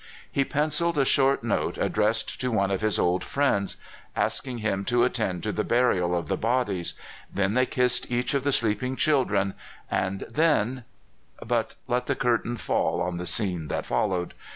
He 0.31 0.43
penciled 0.43 0.97
a 0.97 1.05
short 1.05 1.43
note 1.43 1.77
addressed 1.77 2.41
to 2.41 2.51
one 2.51 2.71
of 2.71 2.81
his 2.81 2.97
old 2.97 3.23
friends, 3.23 3.77
asking 4.15 4.57
him 4.57 4.83
to 4.85 5.03
attend 5.03 5.43
to 5.43 5.51
the 5.51 5.63
burial 5.63 6.17
of 6.17 6.27
the 6.27 6.37
bodies, 6.37 6.95
then 7.31 7.53
they 7.53 7.67
kissed 7.67 8.09
each 8.09 8.33
of 8.33 8.43
the 8.43 8.51
sleeping 8.51 8.95
children, 8.95 9.53
and 9.91 10.21
then— 10.27 10.85
but 11.45 11.75
let 11.87 12.07
the 12.07 12.15
curtain 12.15 12.57
fall 12.57 12.99
on 12.99 13.17
the 13.17 13.27
scene 13.27 13.67
that 13.67 13.85
followed. 13.85 14.33